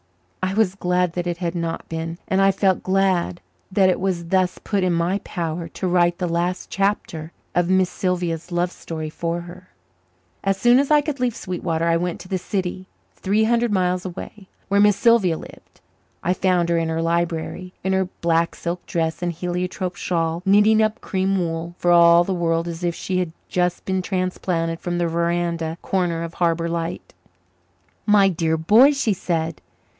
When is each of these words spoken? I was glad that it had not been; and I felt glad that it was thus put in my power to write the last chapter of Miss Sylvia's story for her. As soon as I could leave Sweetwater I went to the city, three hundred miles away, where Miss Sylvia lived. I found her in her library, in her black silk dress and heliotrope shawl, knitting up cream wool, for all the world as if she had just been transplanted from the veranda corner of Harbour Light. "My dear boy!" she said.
I 0.41 0.55
was 0.55 0.73
glad 0.75 1.13
that 1.13 1.27
it 1.27 1.37
had 1.37 1.53
not 1.53 1.87
been; 1.87 2.17
and 2.27 2.41
I 2.41 2.51
felt 2.51 2.81
glad 2.83 3.39
that 3.71 3.87
it 3.87 3.99
was 3.99 4.25
thus 4.29 4.57
put 4.57 4.83
in 4.83 4.91
my 4.91 5.19
power 5.23 5.67
to 5.69 5.87
write 5.87 6.17
the 6.17 6.27
last 6.27 6.69
chapter 6.71 7.31
of 7.53 7.69
Miss 7.69 7.89
Sylvia's 7.89 8.49
story 8.69 9.09
for 9.11 9.41
her. 9.41 9.69
As 10.43 10.57
soon 10.57 10.79
as 10.79 10.89
I 10.89 11.01
could 11.01 11.19
leave 11.19 11.35
Sweetwater 11.35 11.85
I 11.85 11.95
went 11.97 12.19
to 12.21 12.27
the 12.27 12.39
city, 12.39 12.87
three 13.15 13.43
hundred 13.43 13.71
miles 13.71 14.03
away, 14.03 14.49
where 14.67 14.81
Miss 14.81 14.97
Sylvia 14.97 15.37
lived. 15.37 15.79
I 16.23 16.33
found 16.33 16.69
her 16.69 16.77
in 16.79 16.89
her 16.89 17.01
library, 17.03 17.73
in 17.83 17.93
her 17.93 18.09
black 18.19 18.55
silk 18.55 18.85
dress 18.87 19.21
and 19.21 19.31
heliotrope 19.31 19.95
shawl, 19.95 20.41
knitting 20.45 20.81
up 20.81 20.99
cream 20.99 21.37
wool, 21.37 21.75
for 21.77 21.91
all 21.91 22.23
the 22.23 22.33
world 22.33 22.67
as 22.67 22.83
if 22.83 22.95
she 22.95 23.19
had 23.19 23.31
just 23.47 23.85
been 23.85 24.01
transplanted 24.01 24.79
from 24.81 24.97
the 24.97 25.07
veranda 25.07 25.77
corner 25.83 26.23
of 26.23 26.33
Harbour 26.35 26.67
Light. 26.67 27.13
"My 28.07 28.27
dear 28.27 28.57
boy!" 28.57 28.91
she 28.93 29.13
said. 29.13 29.61